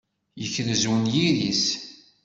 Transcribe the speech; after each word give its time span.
Yekrez 0.41 0.83
unyir-is. 0.93 1.63